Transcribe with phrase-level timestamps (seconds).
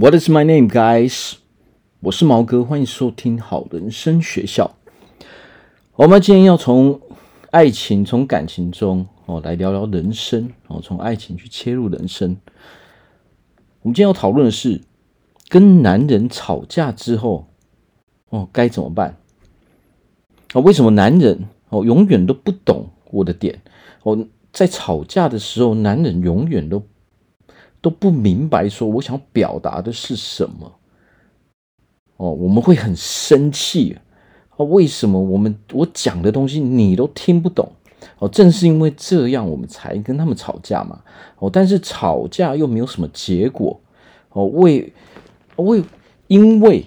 [0.00, 1.32] What is my name, guys？
[1.98, 4.76] 我是毛哥，欢迎收听好人生学校。
[5.96, 7.00] 我们今天要从
[7.50, 12.36] 爱情、从感情中哦来聊聊人生哦，从爱情去切入人生。
[13.82, 14.82] 我们今天要讨论的是，
[15.48, 17.48] 跟男人吵架之后
[18.28, 19.16] 哦该怎么办？
[20.54, 23.60] 哦，为什么男人哦永远都不懂我的点？
[24.04, 24.16] 哦，
[24.52, 26.84] 在吵架的时候，男人永远都。
[27.88, 30.70] 都不明白，说我想表达的是什么？
[32.18, 33.96] 哦，我们会很生气
[34.50, 34.58] 啊！
[34.58, 37.66] 为什么我们我讲的东西你都听不懂？
[38.18, 41.00] 哦，正是因为这样，我们才跟他们吵架嘛。
[41.38, 43.80] 哦，但是吵架又没有什么结果。
[44.32, 44.92] 哦，为
[45.56, 45.82] 为
[46.26, 46.84] 因为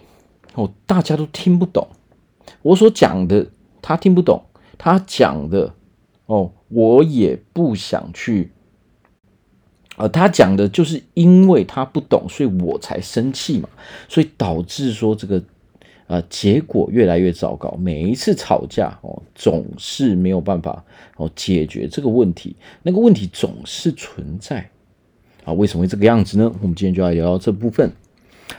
[0.54, 1.88] 哦，大家都听不懂
[2.62, 3.48] 我所讲的，
[3.82, 4.44] 他听不懂
[4.78, 5.74] 他讲的。
[6.28, 8.52] 哦，我也不想去。
[9.98, 13.68] 呃，他讲的就是因为他不懂，所以我才生气嘛，
[14.08, 15.44] 所以导致说这个
[16.08, 17.78] 呃结果越来越糟糕。
[17.78, 20.84] 每一次吵架哦，总是没有办法
[21.18, 24.70] 哦解决这个问题，那个问题总是存在
[25.44, 25.54] 啊。
[25.54, 26.52] 为什么会这个样子呢？
[26.62, 27.92] 我们今天就来聊聊这部分。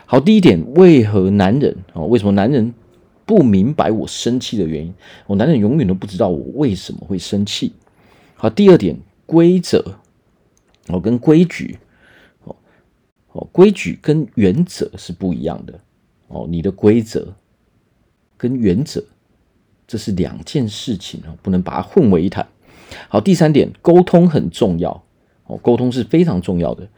[0.07, 2.03] 好，第一点，为何男人啊？
[2.03, 2.73] 为什么男人
[3.25, 4.95] 不明白我生气的原因？
[5.27, 7.73] 我男人永远都不知道我为什么会生气。
[8.35, 8.97] 好，第二点，
[9.27, 9.97] 规则。
[10.89, 11.79] 哦，跟规矩，
[12.45, 12.57] 哦
[13.33, 15.79] 哦，规矩跟原则是不一样的
[16.29, 16.47] 哦。
[16.49, 17.35] 你的规则
[18.37, 19.05] 跟原则，
[19.87, 22.47] 这是两件事情哦，不能把它混为一谈。
[23.09, 25.05] 好，第三点，沟通很重要
[25.47, 26.89] 哦，沟通是非常重要的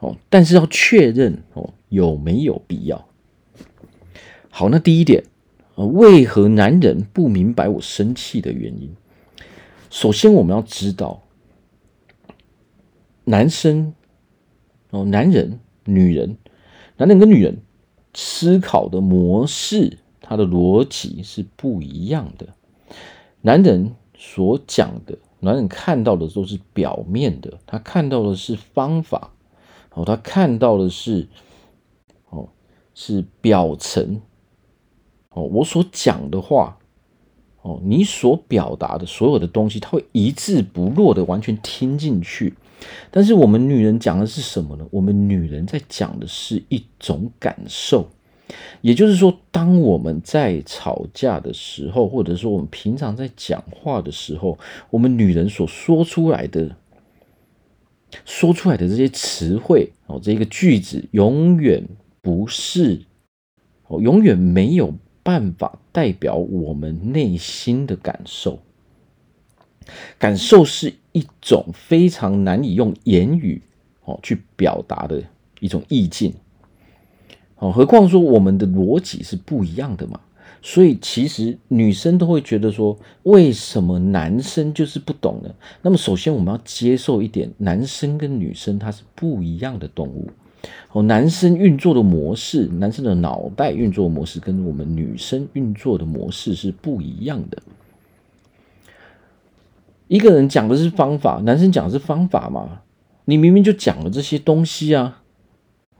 [0.00, 3.06] 哦，但是要确认哦有没有必要。
[4.50, 5.22] 好，那第一点，
[5.76, 8.96] 为何男人不明白我生气的原因？
[9.90, 11.22] 首先，我们要知道。
[13.28, 13.92] 男生
[14.90, 16.38] 哦，男人、女人，
[16.96, 17.58] 男人跟女人
[18.14, 22.46] 思考的模式，他的逻辑是不一样的。
[23.42, 29.32] 男人所讲的，男人看到的都是表面的，他看到的是方法，
[29.92, 31.28] 哦，他看到的是
[32.30, 32.48] 哦，
[32.94, 34.22] 是表层。
[35.30, 36.78] 哦，我所讲的话，
[37.60, 42.54] 哦，你所表达的所有的东西，他会一字不落的完全听进去。
[43.10, 44.86] 但是我们女人讲的是什么呢？
[44.90, 48.08] 我们女人在讲的是一种感受，
[48.80, 54.58] 也就是说，当我们在吵架的时候，或者说我们平常在讲话的时候，
[54.90, 56.76] 我们女人所说出来的、
[58.24, 61.82] 说出来的这些词汇哦，这个句子永远
[62.22, 63.02] 不是
[63.88, 68.60] 哦，永远没有办法代表我们内心的感受。
[70.18, 73.60] 感受是一种非常难以用言语
[74.04, 75.22] 哦去表达的
[75.60, 76.32] 一种意境
[77.56, 80.20] 哦，何况说我们的逻辑是不一样的嘛，
[80.62, 85.50] 所以其实女生都会觉得说，为什么男生就是不懂呢？
[85.82, 90.30] 那么首先我们要接受一点，男生跟女生他是不一样的动物
[90.92, 97.60] 哦，男生运作的模式，男生的脑袋运作模式跟我们女生运作的模式是不一样的。
[100.08, 102.80] 一个人讲的是方法，男生讲的是方法嘛？
[103.26, 105.22] 你明明就讲了这些东西啊，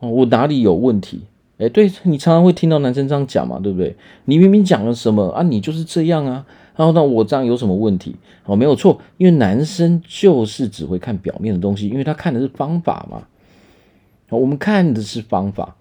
[0.01, 1.23] 哦，我哪里有问题？
[1.59, 3.95] 哎，对，你常常会听到男生这样讲嘛，对不对？
[4.25, 5.43] 你明明讲了什么啊？
[5.43, 6.47] 你就是这样啊，
[6.77, 8.17] 然后那我这样有什么问题？
[8.47, 13.25] 哦，没有错，因为男生就是只会看表面的东西，因为他看的是方法嘛。
[14.31, 15.77] 我们看的是方法，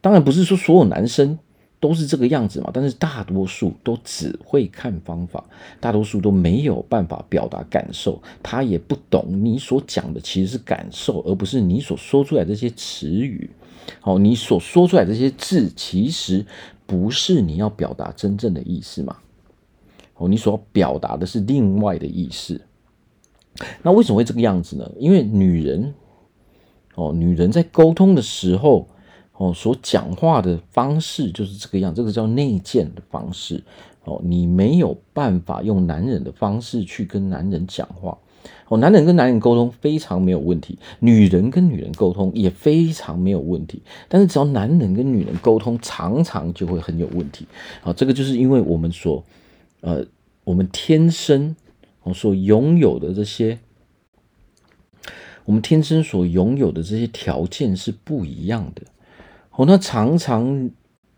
[0.00, 1.38] 当然不是说所有男生。
[1.82, 5.42] 都是这个样子嘛，但是大多数都只会看方法，
[5.80, 13.50] 大多数都没有办法表达感受，他也不懂你所讲的其实是感受，而不是你所说出来这些词语。
[13.98, 16.46] 好，你所说出来这些字，其实
[16.86, 19.16] 不是你要表达真正的意思嘛？
[20.14, 22.60] 哦，你所表达的是另外的意思。
[23.82, 24.88] 那为什么会这个样子呢？
[25.00, 25.92] 因为女人，
[26.94, 28.86] 哦，女人在沟通的时候。
[29.42, 33.64] 哦，所讲话的方式就是这个样，这个叫内建的方式。
[34.04, 38.16] 哦，你没有办法用男人的方式去跟男人讲话。
[38.68, 43.82] 哦，男人跟男人沟通非常没有问题，女人跟女人沟通也非常没有问题。
[44.08, 47.44] 但是只要男人跟女人沟通，常常就会很有问题。
[47.82, 49.24] 啊，这个就是因为我们所，
[49.80, 50.06] 呃，
[50.44, 51.56] 我们天生
[52.04, 53.58] 哦所拥有的这些，
[55.44, 58.82] 我们天生所拥有的这些条件是不一样的。
[59.54, 60.70] 哦，那常常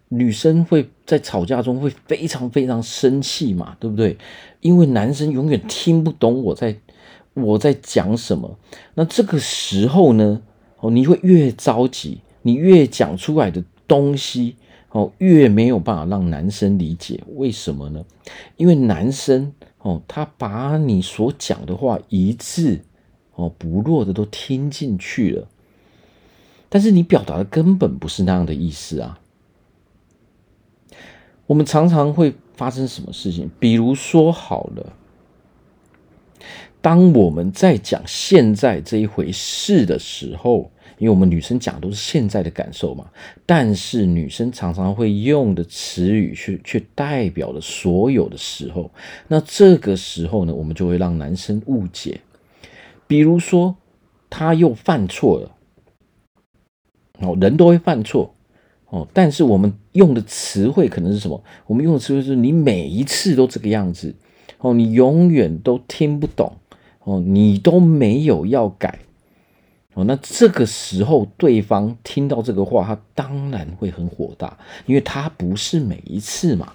[0.08, 4.16] 女生会在吵架中会非常非常生气嘛，对不对？
[4.60, 6.76] 因为男生永远听不懂我在
[7.34, 8.58] 我在讲什么。
[8.94, 10.42] 那这个时候呢，
[10.80, 14.56] 哦，你会越着急，你越讲出来的东西
[14.90, 17.20] 哦，越没有办法让男生理解。
[17.34, 18.04] 为什么呢？
[18.56, 22.80] 因为男生哦，他把你所讲的话一字
[23.34, 25.48] 哦不落的都听进去了，
[26.74, 29.20] 但是你表达的根本不是那样的意思啊。
[31.46, 33.48] 我们常常会发生什么事情？
[33.60, 34.92] 比如说好了，
[36.80, 40.68] 当我们在讲现在这一回事的时候，
[40.98, 43.08] 因为我们女生讲都是现在的感受嘛，
[43.46, 48.90] 但是女生常常会用的词语去却代表了所有的时候，
[49.28, 52.20] 那这个时候呢，我们就会让男生误解。
[53.06, 53.76] 比如说，
[54.28, 55.53] 他又犯错了，
[57.20, 58.34] 哦，人都会犯错。
[58.90, 61.42] 哦，但是我们用的词汇可能是什么？
[61.66, 64.14] 我们用的词汇是你每一次都这个样子，
[64.58, 66.52] 哦，你永远都听不懂，
[67.02, 69.00] 哦，你都没有要改，
[69.94, 74.56] 哦，那这个时候对方听到这个话，他当然会很火大，
[74.86, 76.72] 因为他不是每一次嘛，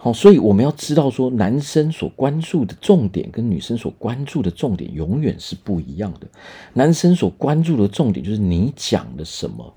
[0.00, 6.28] 好，所以我们要知道说，男生所关注的重点跟女生所关注的重点永远是不一样的。
[6.72, 9.74] 男生所关注的重点就是你讲的什么。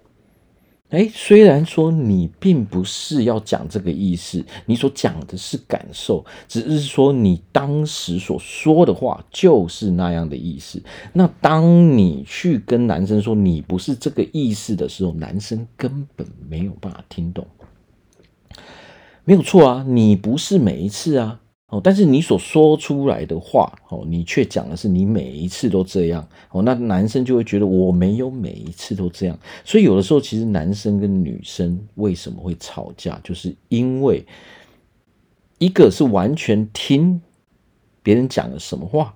[0.90, 10.84] 哎，虽然说你并不是要讲这个意思，你所讲的是感受，只是说你当时所说的话就是那样的意思。
[11.14, 17.48] 那当你去跟男生说你不是这个意思的时候，男生根本没有办法听懂。
[19.32, 21.40] 没有错啊，你不是每一次啊。
[21.68, 34.26] 哦，但是你所说出来的话，哦，你却讲的是你每一次都这样，哦，那男生就会觉得我没有每一次都这样，所以有的时候其实男生跟女生为什么会吵架，就是因为
[35.60, 37.22] 一个是完全听
[38.04, 39.16] 别人讲了什么话，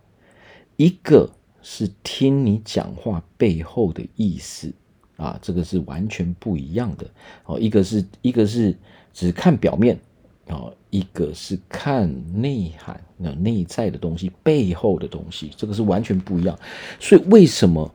[0.78, 1.30] 一个
[1.62, 4.72] 是听你讲话背后的意思
[5.18, 7.06] 啊，这个是完全不一样的
[7.46, 8.76] 哦，一个是一个是
[9.14, 10.00] 只看表面。
[10.48, 12.08] 啊，一个是看
[12.40, 16.56] 内涵，那内在的东西，背后的东西，这个是完全不一样。
[17.00, 17.92] 所以为什么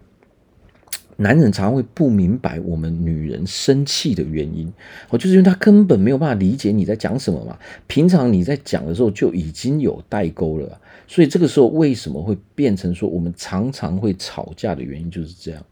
[1.16, 4.66] 男人常常会不明白我们女人生气的原因？
[5.10, 7.56] 哦，就是因为他根本没有办法理解你在讲什么嘛。
[7.86, 15.64] 平常你在讲的时候就已经有代沟了，所以这个时候为什么会变成说我们常常会吵架的原因就是这样。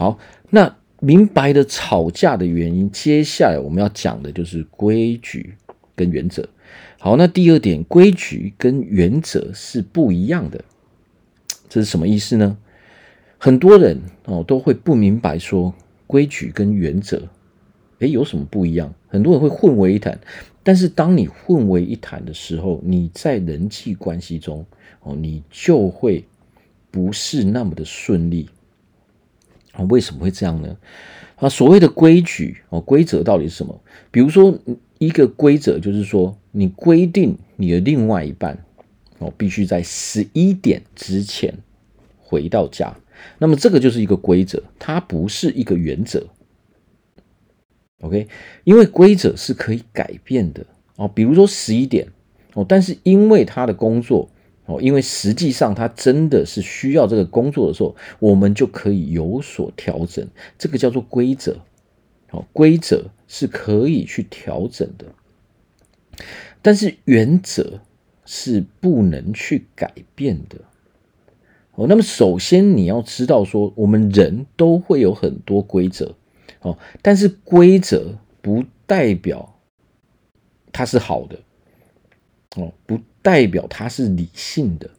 [0.00, 0.18] 好，
[0.48, 5.56] 那明白的吵架的原因，接下来我们要讲的就是规矩。
[5.94, 6.48] 跟原则，
[6.98, 10.64] 好，那第二点，规矩跟原则是不一样的，
[11.68, 12.56] 这是什么意思呢？
[13.36, 15.74] 很多人哦都会不明白说
[16.06, 17.28] 规矩跟原则，
[17.98, 18.94] 诶，有什么不一样？
[19.08, 20.18] 很多人会混为一谈，
[20.62, 24.64] 但是当你混为一谈的时候，你在人际关系中
[25.02, 26.24] 哦，你就会
[26.90, 28.48] 不是那么的顺利。
[29.80, 30.76] 啊，为什么会这样呢？
[31.36, 33.80] 啊，所谓的规矩哦，规则到底是什么？
[34.10, 34.58] 比如说。
[35.00, 38.62] 一个规则就是说，你规定你的另外一半
[39.16, 41.54] 哦，必须在十一点之前
[42.18, 42.94] 回到家。
[43.38, 46.26] 那么这个就是一个规则，它不是一个原则。
[48.02, 48.28] OK，
[48.64, 50.66] 因为规则是可以改变的
[50.96, 51.08] 哦。
[51.08, 52.06] 比如说十一点
[52.52, 54.28] 哦，但是因为他的工作
[54.70, 60.26] 哦，因为实际上他真的是需要这个工作的时候，我们就可以有所调整。
[60.56, 61.56] 这个叫做规则。
[62.30, 65.06] 哦，规则是可以去调整的，
[66.62, 67.80] 但是原则
[68.24, 70.58] 是不能去改变的。
[71.74, 76.14] 哦，那么首先你要知道说，我们人都会有很多规则，
[76.60, 79.58] 哦，但是规则不代表
[80.70, 81.40] 它是好的，
[82.54, 84.90] 哦，不代表它是理性的。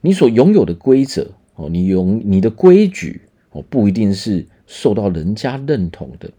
[0.00, 3.20] 你所拥有的规则，哦，你用你的规矩，
[3.50, 6.30] 哦，不一定是受到人家认同的。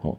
[0.00, 0.16] 哦，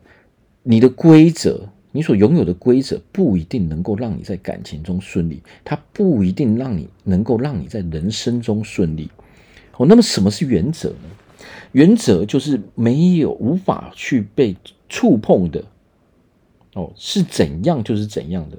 [0.62, 9.10] 你的规则，你所拥有的规则不一定能够让你在感情中顺利，它不一定让你能够让你在人生中顺利。
[9.78, 11.46] 哦，那么什么是原则呢？
[11.72, 14.56] 原则就是没有无法去被
[14.88, 15.66] 触碰的。
[16.76, 18.58] 哦，是怎样就是怎样的。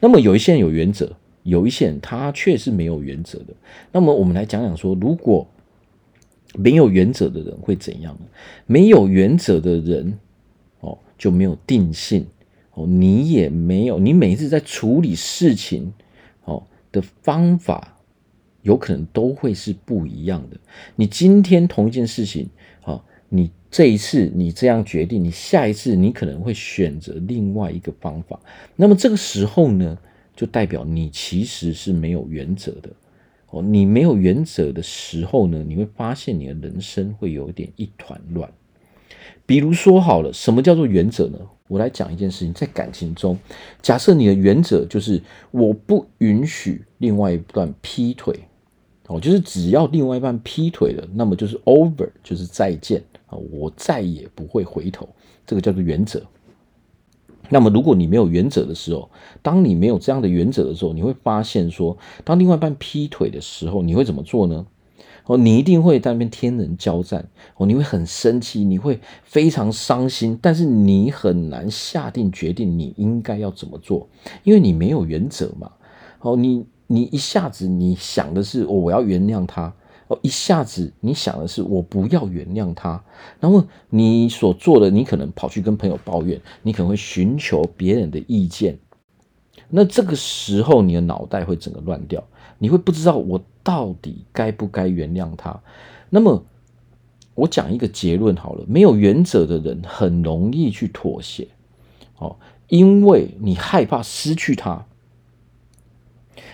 [0.00, 3.54] 那么有一些人有原则，有一些人他却是没有原则的。
[3.92, 5.46] 那么我们来讲讲说，如果
[6.54, 8.26] 没有原则的人会怎样呢？
[8.66, 10.18] 没有原则的人。
[10.80, 12.24] 哦就没有定性
[12.74, 15.92] 哦，你也没有，你每一次在处理事情
[16.44, 17.98] 哦的方法，
[18.62, 20.56] 有可能都会是不一样的。
[20.94, 22.48] 你今天同一件事情，
[22.84, 28.40] 哦，你这一次你这样决定，你下一次你可能会选择另外一个方法。
[28.76, 29.98] 那么这个时候呢，
[30.34, 32.88] 就代表你其实是没有原则的
[33.50, 38.50] 哦，你没有原则的时候呢，你会发现你的人生会有点一团乱。
[39.44, 41.38] 比如说好了，什么叫做原则呢？
[41.68, 43.38] 我来讲一件事情，在感情中，
[43.82, 48.34] 假设你的原则就是我不允许另外一半劈腿，
[49.06, 55.08] 哦，就是只要另外一半劈腿了，那么就是 over，就是再见啊，我再也不会回头，
[55.46, 56.22] 这个叫做原则。
[57.50, 59.08] 那么，如果你没有原则的时候，
[59.40, 64.66] 当你没有这样的原则的时候，你会发现说，当另外一半劈腿的时候，你会怎么做呢？
[65.24, 74.08] 哦，你一定会在那边天人交战哦，你会很生气，你会非常伤心，但是你很难下定决定你应该要怎么做，
[74.42, 75.70] 因为你没有原则嘛。
[76.20, 79.72] 哦，你你一下子你想的是，哦，我要原谅他。
[80.08, 83.02] 哦，一下子你想的是我不要原谅他，
[83.38, 88.78] 然后你所做的，你可能跑去跟朋友抱怨，你可能会寻求别人的意见，
[89.68, 92.22] 那这个时候你的脑袋会整个乱掉，
[92.58, 95.60] 你会不知道我到底该不该原谅他。
[96.08, 96.42] 那么
[97.34, 101.46] 我讲一个结论好了，没有原则的人很容易去妥协，
[102.18, 102.34] 哦，
[102.68, 104.86] 因为你害怕失去他。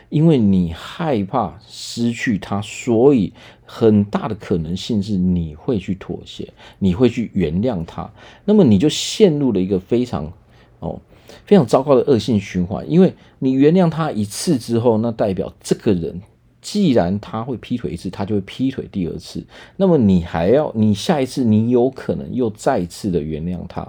[0.08, 3.32] 因为你害怕失去他，所以
[3.64, 8.11] 很大的可能性是你会去妥协，你会去原谅他。
[8.44, 10.32] 那么你就陷入了一个非常
[10.80, 11.00] 哦
[11.46, 12.88] 非常糟糕的恶性循环。
[12.88, 16.20] 因为你原谅他一次之后，那代表这个人
[16.61, 19.44] 既然他会劈腿一次，他就会劈腿第二次。
[19.76, 23.82] 那么你还要你下一次你有可能又再次的原谅他。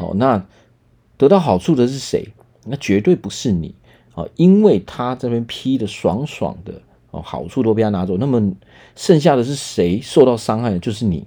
[0.00, 0.44] 哦，那
[1.16, 2.26] 得到好处的是谁？
[2.64, 3.74] 那绝对不是你。
[4.14, 8.52] 啊，因为他这边批的爽爽的哦，好处都被他拿走，那么
[8.94, 10.78] 剩下的是谁受到伤害的？
[10.78, 11.26] 就是你，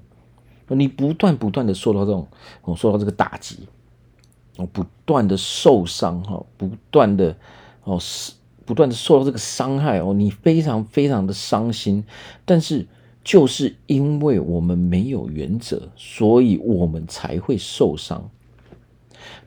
[0.68, 2.28] 你不断不断的受到这种
[2.62, 3.68] 哦，受到这个打击，
[4.58, 7.36] 哦，不断的受伤哈，不断的
[7.86, 8.34] 哦是，
[8.66, 12.04] 不断的受到这个伤害哦，你非常非常的伤心，
[12.46, 12.86] 但是
[13.24, 18.30] 就是因为我们没有原则，所以我们才会受伤。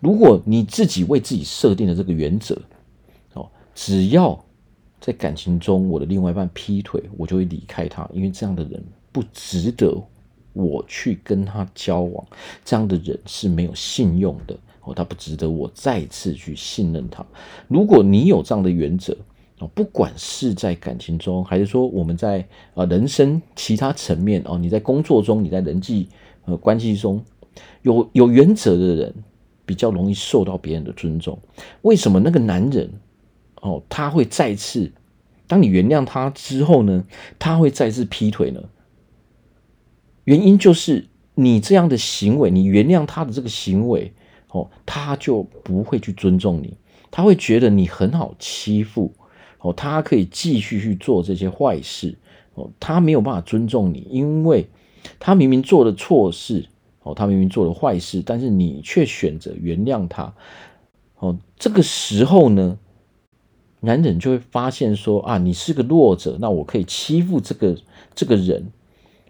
[0.00, 2.60] 如果你自己为自己设定的这个原则。
[3.80, 4.36] 只要
[5.00, 8.82] 在感情中，我的另外一半劈腿，我就会离开他，因为这样的人
[9.12, 9.96] 不值得
[10.52, 12.26] 我去跟他交往。
[12.64, 17.24] 这样的人是没有信用的哦，他不值得我再次去信任他。
[17.68, 19.16] 如果你有这样的原则
[19.60, 22.44] 哦，不管是在感情中，还是说我们在
[22.74, 26.08] 呃人生其他层面哦，你在工作中，你在人际
[26.46, 27.24] 呃关系中
[27.82, 29.14] 有有原则的人，
[29.64, 31.38] 比较容易受到别人的尊重。
[31.82, 32.90] 为什么那个男人？
[33.60, 34.92] 哦，他会再次，
[35.46, 37.04] 当你原谅他之后呢，
[37.38, 38.62] 他会再次劈腿呢？
[40.24, 44.12] 原因就是你这样的行为，你原谅他的这个行为，
[44.50, 46.76] 哦，他就不会去尊重你，
[47.10, 49.12] 他会觉得你很好欺负，
[49.58, 52.16] 哦，他可以继续去做这些坏事，
[52.54, 54.68] 哦，他没有办法尊重你，因为
[55.18, 56.66] 他明明做了错事，
[57.02, 60.32] 哦，他明明做了坏事，但是你却选择原谅他，
[61.18, 62.78] 哦，这个时候呢？
[63.80, 67.76] 男人就会发现说啊，你是个弱者，那我可以欺负这个
[68.14, 68.66] 这个人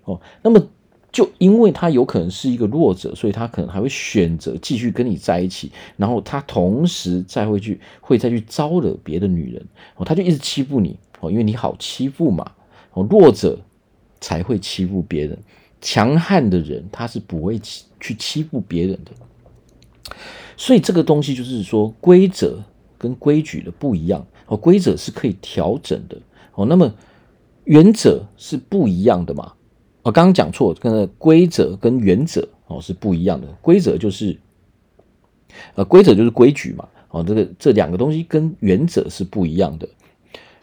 [0.05, 0.21] 哦。
[0.43, 0.67] 那么
[1.11, 12.52] 就因为他有可能是一个弱者，所以他可能还会选择继续跟你在一起，然后他同时再会去会再去招惹别的女人哦，他就一直欺负你哦，因为你好欺负嘛
[12.93, 13.59] 哦，弱者
[14.21, 15.38] 才会欺负别人，
[15.81, 17.59] 强悍的人他是不会
[18.00, 20.14] 去欺负别人的。
[20.57, 22.62] 所以这个东西就是说规则
[22.99, 24.26] 跟规矩的不一样。
[24.49, 26.17] 哦，规则是可以调整的
[26.55, 26.67] 哦。
[26.67, 26.93] 那么
[27.64, 29.52] 原则是不一样的嘛？
[30.02, 33.47] 我刚刚讲错，跟规则跟原则哦是不一样的。
[33.61, 34.38] 规则就是
[35.75, 36.88] 呃，规则就是规矩嘛。
[37.11, 39.87] 哦，这个这两个东西跟原则是不一样的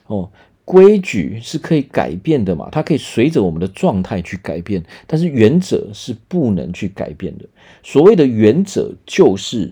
[0.08, 0.30] 哦。
[0.64, 7.46] 规矩是可以改变的嘛，它可以随着我们的状态去改变，但是原则是不能去改变的。
[7.84, 9.72] 所谓的原则就是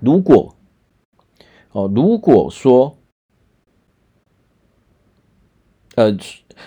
[0.00, 0.52] 如果。
[1.72, 2.98] 哦，如果说，
[5.94, 6.16] 呃，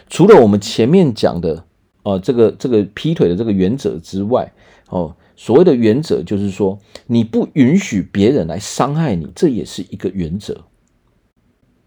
[0.07, 1.65] 除了我们前面讲的，
[2.03, 4.51] 呃，这个这个劈腿的这个原则之外，
[4.89, 10.65] 哦，所谓的原则就是说，你不允许别人来伤害你，这也是一个原则。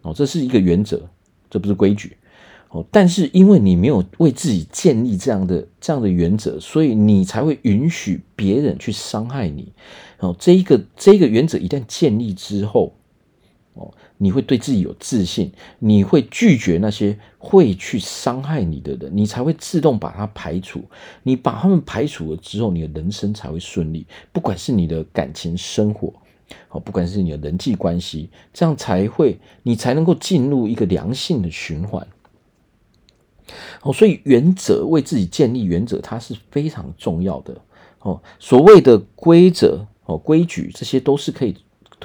[0.03, 1.09] 哦，这是一个原则，
[1.49, 2.17] 这不是规矩。
[2.71, 9.73] 哦，但是因为你没有为自己建立这样的这样的原则，所以你才会允许别人去伤害你。
[10.19, 12.95] 哦，这一个这一个原则一旦建立之后，
[14.19, 20.83] 你会对自己有自信，你会拒绝那些会去伤害你的人，你才会自动把它排除。
[21.23, 24.07] 你把他们排除了之后，你的人生才会顺利。
[24.33, 26.13] 不管是你的感情生活，
[26.69, 32.07] 好，不管是你的人际关系，这样才会你才能够进入一个良性的循环。
[33.83, 37.57] 哦，所以原则为自己建立原则，它是非常重要的。
[38.01, 41.57] 哦，所谓的规则、哦规矩，这些都是可以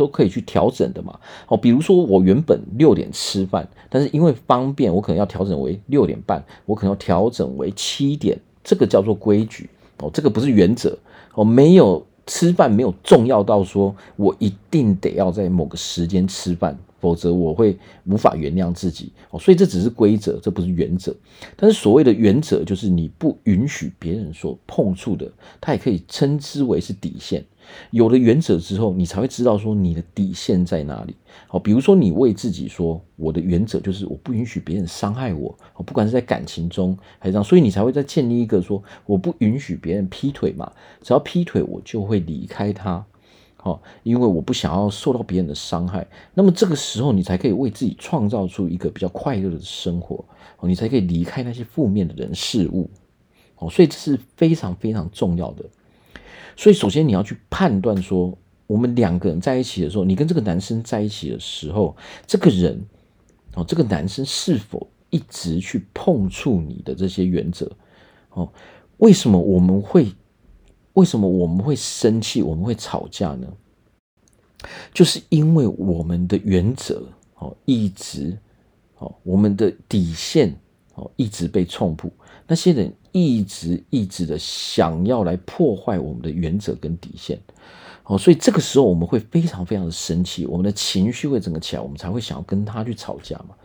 [0.02, 1.20] 都可以去调整的嘛。
[1.48, 9.70] 哦，比如说我原本六点吃饭，但是因为方便，我可能要调整为六点半，我可能要调整为七点，这个叫做规矩。
[10.00, 10.98] 哦，这个不是原则。
[11.36, 16.76] 哦，没有吃饭没有重要到说我一定得要在某个时间吃饭。
[17.02, 21.14] 否则我会无法原谅自己哦，所以这只是规则，这不是原则。
[21.58, 25.30] 但是所谓的原则，就是你不允许别人所碰触的，
[25.60, 27.44] 它也可以称之为是底线。
[27.92, 31.16] 有了原则之后，你才会知道说你的底线在哪里。
[31.48, 43.06] 好，比如说你为自己说，我的原则就是我不允许别人伤害我，不管是在感情中还是这样，所以你才会再建立一个说，我不允许别人劈腿嘛，只要劈腿我就会离开他。
[43.64, 50.26] 哦，因为我不想要受到别人的伤害，那么这个时候你才可以为自己创造出一个比较快乐的生活，
[50.58, 52.90] 哦，你才可以离开那些负面的人事物，
[53.58, 55.64] 哦，所以这是非常非常重要的。
[56.58, 62.84] 所以首先你要去判断说，我们两个人在一起的时候，你跟这个男生在一起的时候，这个人，
[63.54, 67.72] 哦，这个男生是否一直去碰触你的这些原则？
[68.32, 68.52] 哦，
[68.98, 70.08] 为什么我们会？
[70.94, 72.42] 为什么我们会生气？
[72.42, 73.48] 我们会吵架呢？
[74.94, 77.04] 就是因为我们的原则
[77.36, 78.38] 哦，一直
[79.00, 80.56] 哦，我们的底线
[80.96, 82.12] 哦，一直被冲破。
[82.46, 87.40] 那些人一直一直的想要来破坏我们的原则跟底线
[88.04, 93.56] 哦，所以这个时候我们会非常非常的生气，我们的情绪会整个起来，我们才会想要跟他去吵架嘛。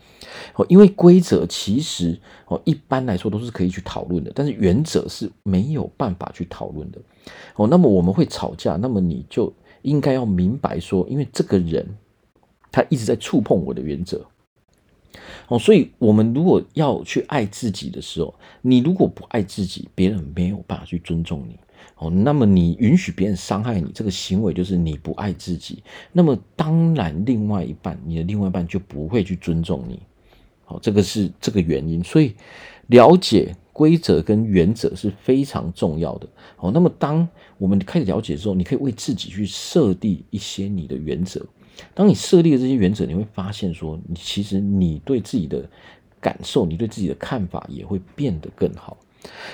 [0.54, 7.00] 哦，因为规则其实哦，一般来说都是可以去讨论的，但是原则是没有办法去讨论的。
[7.56, 9.52] 哦，那么我们会吵架，那么你就
[9.82, 11.86] 应该要明白说，因为这个人
[12.70, 14.24] 他一直在触碰我的原则。
[15.48, 21.58] 哦，所以我们如果要去爱自己的时候，你如果不爱自己，别人没有办法去尊重你。
[21.96, 25.82] 哦，那么你允许别人伤害你，这个行为就是你不爱自己。
[26.12, 29.98] 那么当然，另外一半，你的另外一半就不会去尊重你。
[30.66, 32.04] 好，这个是这个原因。
[32.04, 32.34] 所以
[32.88, 36.28] 了解规则跟原则是非常重要的。
[36.56, 37.26] 好，那么当
[37.56, 41.40] 我们开始了解之后，你可以为自己去设定一些你的原则。
[41.94, 45.68] 当你设立了这些原则，你会发现说，你其实你对自己的
[46.20, 48.96] 感受，你对自己的看法也会变得更好。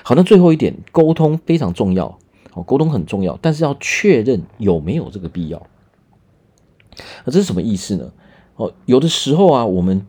[0.02, 2.18] 好，那最后一点，沟通非常重要。
[2.54, 5.66] 哦，沟通很重要，但是要确认有没有这个必要。
[7.24, 8.12] 那这是什么意思呢？
[8.56, 10.06] 哦，有的时候啊，我们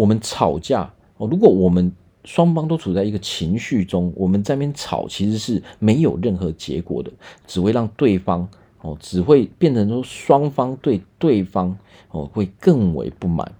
[0.00, 1.92] 我们吵架哦，如果我们
[2.24, 7.10] 双方都处在一个情绪中，我们在那边吵，其实是没有任何结果的，
[7.46, 8.48] 只会让对方
[8.80, 11.76] 哦，只会变成说双方对对方
[12.12, 13.52] 哦会更为不满，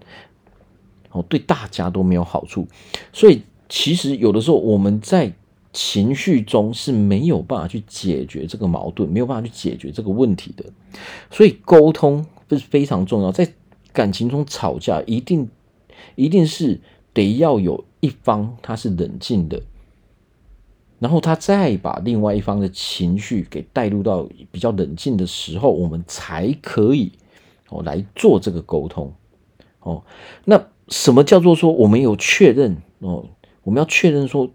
[1.10, 2.66] 哦，对大家都没有好处。
[3.12, 5.30] 所以其实有的时候我们在
[5.74, 10.64] 情绪中是没有办法去解决这个矛盾，没有办法去解决这个问题的。
[11.30, 13.46] 所以沟通是非常重要，在
[13.92, 15.46] 感情中吵架一定
[16.14, 16.80] 一定是
[17.12, 19.62] 得要有一方他是冷静的，
[20.98, 27.12] 然后他再把另外一方的情绪给带入到比较冷静的时候，我们才可以
[27.68, 29.12] 哦来做这个沟通
[29.80, 30.02] 哦。
[30.44, 33.24] 那什么叫做说我们有确认哦？
[33.62, 34.50] 我们要确认说。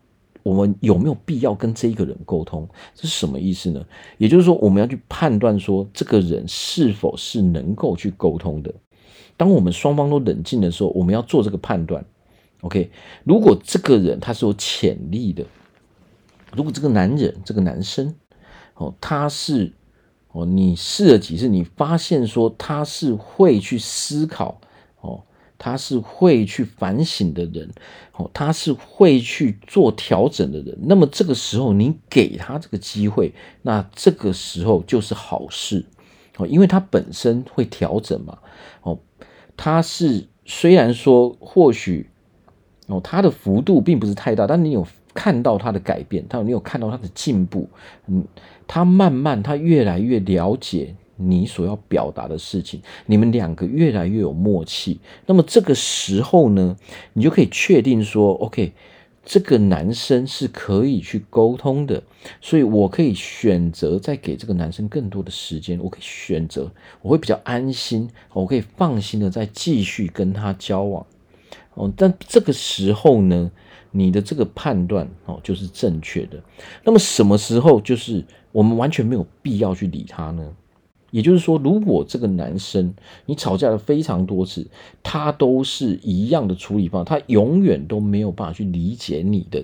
[0.46, 2.70] 我们有没有必要跟这一个人沟通？
[2.94, 3.84] 这是什么意思呢？
[4.20, 8.72] 也就是说，我们要去判断说，这个人是否是能够去沟通的。
[9.38, 12.06] 当我们双方都冷静的时候，我们要做这个判断。
[12.62, 12.90] OK，
[13.24, 15.46] 如果这个人他是有潜力的，
[16.54, 18.16] 如果这个男人这个男生
[18.76, 19.74] 哦，他是
[20.32, 24.60] 哦，你试了几次，你发现说他是会去思考
[25.02, 25.24] 哦。
[25.58, 27.72] 他是会去反省的人，
[28.12, 30.78] 哦，他是会去做调整的人。
[30.82, 35.86] 那么这个时候，你给他这个机会，那这个时候就是好事，
[36.36, 38.38] 哦，因为他本身会调整嘛，
[38.82, 39.00] 哦，
[39.58, 42.10] 他是虽然说或许，
[42.88, 47.70] 哦，他的幅度并不是太大，但你有看到他的改变，但你有看到他的进步，
[48.08, 48.24] 嗯，
[48.68, 50.96] 他慢慢他越来越了解。
[51.18, 56.76] 你所要表达的事情，你们两个越来越有默契，那么这个时候呢，
[57.14, 58.74] 你就可以确定说，OK，
[59.26, 62.04] 这个男生是可以去沟通的，
[62.40, 71.06] 所以我可以选择再给这个男生更多的时间，我可以选择，我会比较安心，我可以放心的再继续跟他交往，
[71.74, 73.52] 哦，但这个时候呢，
[73.90, 76.40] 你的这个判断哦就是正确的，
[76.84, 80.54] 那么什么时候就是我们完全没有必要去理他呢？
[81.16, 82.94] 也就是说，如果这个男生
[83.26, 84.68] 你吵架了非常多次，
[85.02, 89.64] 他都是一样的处理方法，他永远都没有办法去理解你的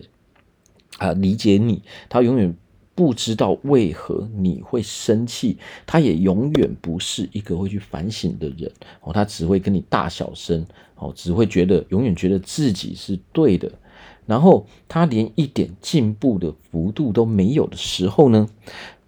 [0.98, 2.56] 啊，理解你，他永远
[2.96, 13.70] 不知道为何你会生气，他也永远不是一个会去反省的人哦，他只会跟你大小声哦，只会觉得永远觉得自己是对的，
[14.26, 18.48] 然后他连一点进步的幅度都没有的时候呢，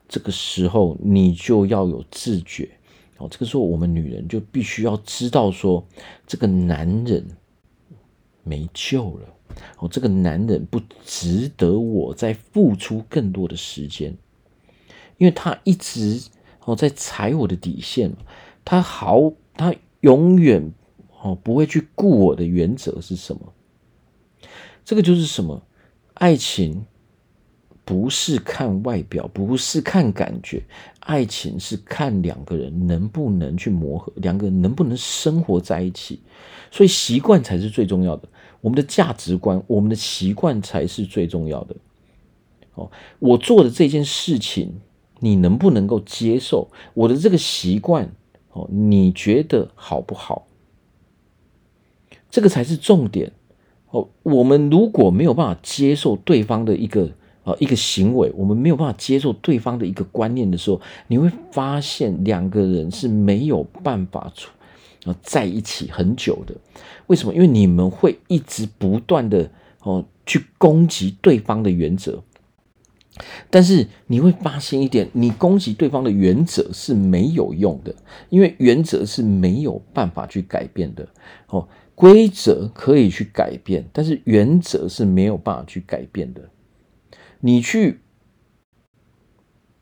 [0.07, 2.69] 这个时候你就要有自觉
[3.17, 5.85] 哦，这个时候我们女人就必须要知道说，
[6.27, 7.25] 这个男人
[8.43, 9.29] 没救了。
[9.77, 14.17] 哦，这个男人不值得我再付出更多的时间，
[15.19, 16.19] 因为他一直
[16.65, 18.15] 哦在踩我的底线，
[18.65, 20.73] 他好，他永远
[21.21, 23.53] 哦不会去顾我的原则是什么？
[24.83, 25.61] 这个就是什么？
[26.15, 26.87] 爱情
[27.85, 30.63] 不是看外表，不是看感觉，
[31.01, 36.21] 爱情是看两个人能不能去磨合，两个人能不能生活在一起，
[36.71, 38.27] 所以习惯才是最重要的。
[38.61, 41.75] 我们的价值观，我们的习惯才是最重要的。
[42.75, 44.79] 哦，我做的这件事情，
[45.19, 46.69] 你能不能够接受？
[46.93, 48.15] 我的这个习惯，
[48.53, 50.47] 哦，你觉得好不好？
[52.31, 53.33] 这个才是重点。
[53.89, 57.11] 哦，我们如果没有办法接受对方的一个
[57.43, 64.49] 啊一个行为，我们没有办法接受对方的一个观念的时候，你会发现两个人是没有办法处
[65.05, 65.15] 啊。
[65.21, 66.55] 在一起很久的，
[67.07, 67.33] 为什么？
[67.33, 69.49] 因为你们会一直不断的
[69.81, 72.23] 哦去攻击对方的原则，
[73.49, 77.93] 但是你会发现一点，你攻击对方的原则是没有用的，
[78.29, 81.07] 因为原则是没有办法去改变的。
[81.47, 86.41] 哦，规则可以去改变，但是原则是没有办法去改变的。
[87.43, 87.99] 你去。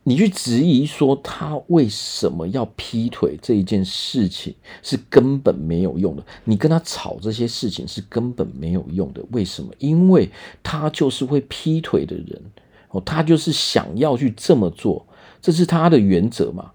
[0.04, 9.24] 你去质疑说他为什么要劈腿这一件事情是根本没有用的，你跟他吵这些事情是根本没有用的。
[9.30, 9.72] 为什么？
[9.78, 10.28] 因为
[10.64, 12.42] 他就是会劈腿的人
[12.90, 15.06] 哦，他就是想要去这么做，
[15.40, 16.72] 这是他的原则嘛。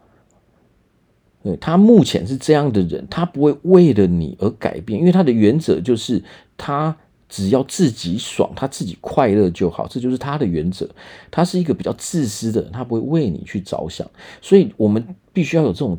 [1.43, 6.23] 对，他目前是这样的人，他不会为了你而改变，因为他的原则就是
[6.57, 6.97] 他。
[7.29, 10.89] 只要自己爽，他自己快乐就好，这就是他的原则。
[11.31, 14.09] 他是一个比较自私的人，他不会为你去着想。
[14.41, 15.99] 所以，我们必须要有这种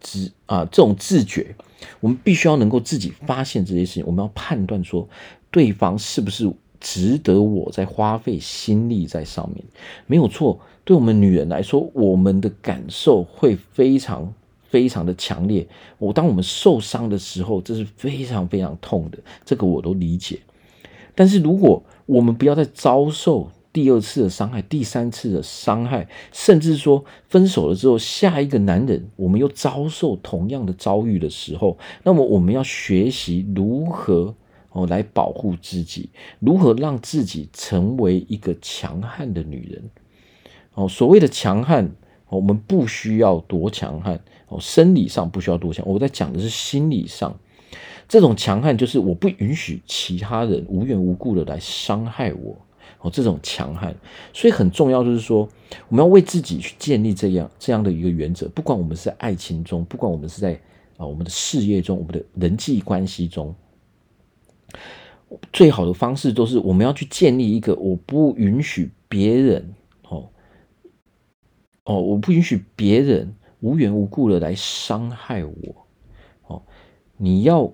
[0.00, 1.54] 自啊这种自觉，
[2.00, 4.04] 我们必须要能够自己发现这些事情。
[4.06, 5.08] 我们要判断说，
[5.50, 6.50] 对方是不是
[6.80, 9.62] 值得我在花费心力在上面。
[10.06, 14.32] 没有错，对我们女人来说，我们的感受会非常
[14.68, 15.66] 非常的强烈。
[15.98, 20.40] 我当我们受伤的时候，这是非常非常痛的，这个我都理解。
[21.14, 34.34] 但是，如果我们不要再遭受第二次的伤害、第三次的伤害，甚至说分手了之后，下一个男人我们又遭受同样的遭遇的时候，那么我们要学习如何
[34.70, 39.82] 哦来保护自己，如何让自己成为一个强悍的女人。
[40.74, 41.90] 哦，所谓的强悍，
[42.28, 47.36] 我们不需要多强悍哦，生理上不需要多强，我在讲的是心理上。
[48.08, 52.56] 这种强悍就是我不允许其他人无缘无故的来伤害我
[53.00, 53.94] 哦，这种强悍，
[54.32, 55.48] 所以很重要就是说，
[55.88, 60.52] 我们要为自己去建立这样这样的一个原则，不管我们是在爱情中，不管我们是在
[60.96, 63.54] 啊我们的事业中，我们的人际关系中，
[65.52, 69.74] 最好的方式都是我们要去建立一个我不允许别人
[70.08, 70.28] 哦
[71.84, 75.86] 哦，我不允许别人无缘无故的来伤害我
[76.46, 76.62] 哦，
[77.16, 77.72] 你要。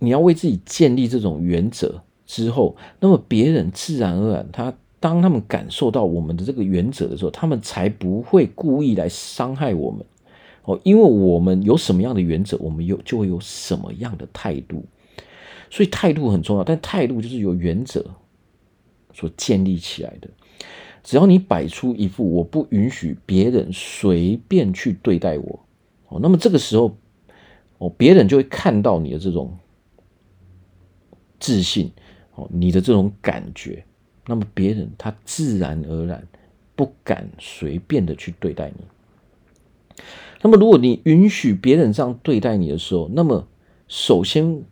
[0.00, 10.04] 你要为自己建立这种原则之后，那么别人自然而然，他当他们感受到我们的这个原则的时候，他们才不会故意来伤害我们
[10.64, 10.78] 哦。
[10.84, 14.84] 因为我们有什么样的原则，我们有就会有什么样的态度，
[15.70, 16.64] 所以态度很重要。
[16.64, 18.04] 但态度就是由原则
[19.12, 20.28] 所建立起来的。
[21.02, 25.60] 只要你摆出一副我不允许别人随便去对待我
[26.08, 26.96] 哦，那么这个时候
[27.78, 29.56] 哦，别人就会看到你的这种。
[31.38, 31.90] 自信
[32.34, 33.84] 哦，你的这种感觉，
[34.26, 36.26] 那么别人他自然而然
[36.74, 40.02] 不敢随便的去对待你。
[40.40, 43.48] 那么如果你允许别人这样对待你的时候，那么
[43.88, 44.62] 首先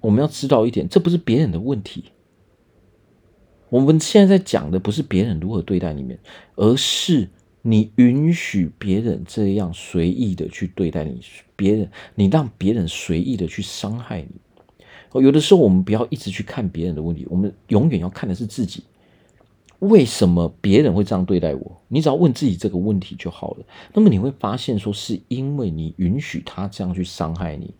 [0.00, 2.04] 我们要知道一点，这不是别人的问题。
[3.70, 6.18] 我们现在在讲的不是别人如何对待你们，
[6.56, 7.28] 而是
[7.62, 11.20] 你允许别人这样随意的去对待你，
[11.54, 14.40] 别人你让别人随意的去伤害你。
[15.14, 18.84] 有的时候，我们不要一直去看别人的问题，我们永远要看的是自己。
[19.80, 21.80] 为什么别人会这样对待我？
[21.88, 23.64] 你只要问自己这个问题就好了。
[23.94, 27.72] 那么你会发现，说是因为你允许他这样去伤害你。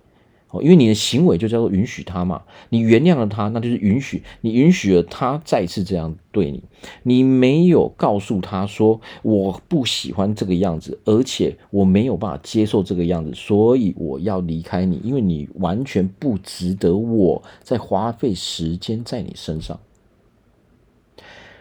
[0.50, 6.62] 哦，因为你的行为就叫做允许他嘛，你原谅了他，那就是允许你允许了他再次这样对你，
[7.04, 19.78] 你没有告诉他说我不喜欢这个样子，而且我没有办法接受这个样子，所以我要离开你，因为你完全不值得我再花费时间在你身上。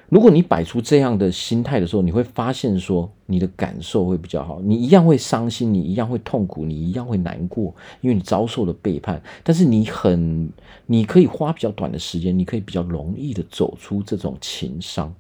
[0.10, 9.22] 如果你摆出这样的心态的时候，你会发现说你的感受会比较好，你一样会伤心，你一样会痛苦，你一样会难过，因为你遭受了背叛。
[9.44, 10.52] 但是你很，
[10.88, 15.14] 你可以花比较短的时间，你可以比较容易的走出这种情伤，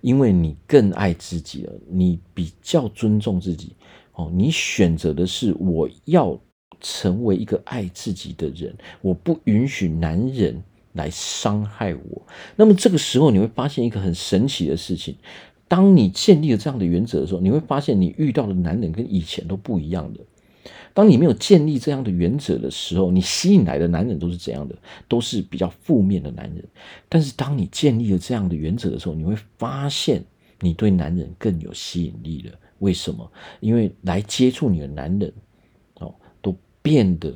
[0.00, 3.72] 因为你更爱自己了，你比较尊重自己。
[4.14, 6.36] 哦，你选择的是我要
[6.80, 10.60] 成为一个爱自己的人，我不允许男人。
[10.94, 12.22] 来伤害我，
[12.56, 15.14] 那么这个时候你会发现一个很神奇的事情：
[15.68, 20.20] 当你建立了这样的原则的时候，你会发现你遇到的男人跟以前都不一样的。
[20.94, 24.76] 当你没有建立这样的原则的时候，你吸引来的男人都是怎样的？
[25.08, 26.64] 都是比较负面的男人。
[27.08, 30.24] 但是当你建立了这样的原则的时候，你会发现
[30.60, 32.52] 你对男人更有吸引力了。
[32.78, 33.28] 为什么？
[33.58, 35.32] 因为来接触你的男人，
[35.94, 37.34] 哦，都变得。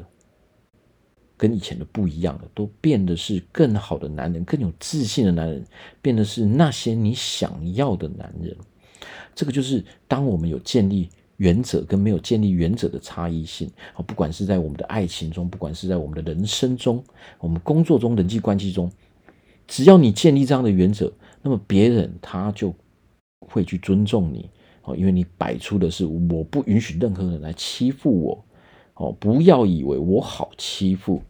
[1.39, 5.65] 跟以前的不一样了，都变得是更好的男人，更有自信的男人，
[6.03, 8.55] 变得是那些你想要的男人。
[9.35, 17.03] 这个就是当我们有建立原则跟没有建立原则的差异性啊，不管是在我们的爱情中，不管是在我们的人生中，
[17.39, 18.91] 我们工作中、人际关系中，
[19.69, 22.75] 只要你建立这样的原则，那么别人他就
[23.39, 24.51] 会去尊重你
[24.83, 28.45] 哦，因为你摆出的是我不允许任何人来欺负我。
[28.99, 31.23] 哦，不要以为我好欺负，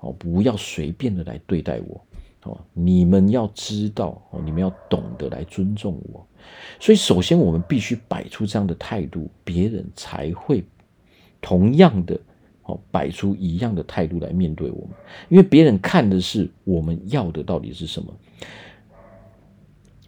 [0.00, 2.00] 哦，不要随便的来对待我，
[2.44, 6.26] 哦，你们要知道，哦，你们要懂得来尊重我。
[6.80, 10.64] 所以，首先我们必须摆出这样的态度，别人才会
[11.42, 12.18] 同样的，
[12.64, 14.90] 哦，摆出一样的态度来面对我们。
[15.28, 18.12] 因为别人看的是我们要的到底是什么，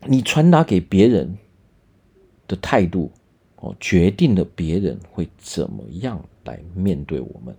[0.07, 1.37] 你传达给别人
[2.49, 3.11] 的态度。
[3.57, 7.55] 哦，决定了别人会怎么样来面对我们。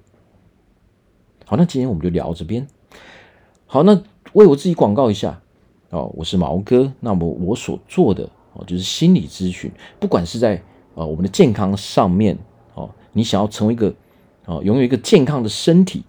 [1.46, 2.66] 好，那今天我们就聊这边。
[3.66, 4.02] 好，那
[4.34, 5.42] 为我自己广告一下
[5.90, 6.92] 哦，我是毛哥。
[7.00, 10.56] 那么我所做的哦，就是心理咨询，不管是在
[10.96, 12.38] 啊我们的健康上面
[12.74, 13.94] 哦，你想要成为一个
[14.46, 16.04] 哦，拥有一个健康的身体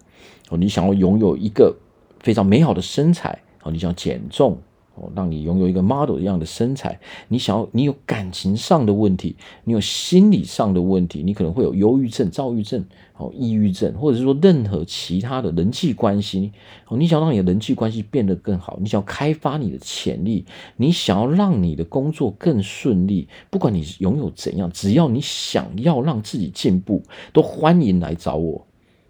[0.49, 1.75] 哦，你想要拥有一个
[2.19, 4.57] 非常美好的身材哦，你想要减重。
[4.95, 6.97] 哦，让你拥有一个 model 一样的身材。
[7.27, 12.85] 你想要，你有感情上的问题，你有心理上的问题，你可能会有忧郁症、躁郁症、
[13.17, 16.53] 哦，抑郁症，或者是说任何其他的人际关系。
[16.87, 20.45] 哦，你想让你的人际关系变得更好，你想要开发你的潜力，
[20.77, 23.27] 你想要让你的工作更顺利。
[23.49, 27.03] 不管你拥有怎样，只要你想要让自己进步，
[27.33, 28.65] 都欢迎来找我。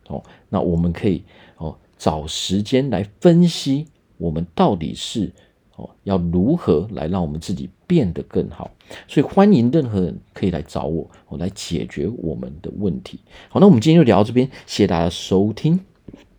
[0.08, 1.24] 哦，那我们可以
[1.58, 3.86] 哦找时间来分析，
[4.18, 5.32] 我们到底是。
[5.76, 8.72] 哦，要如何来让我们自己变得更好？
[9.08, 13.20] 所以欢迎任何人可以来找我，我来解决我们的问题。
[13.50, 15.80] 好，那我们今天就聊到这边，谢谢大家收听，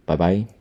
[0.04, 0.55] 拜拜。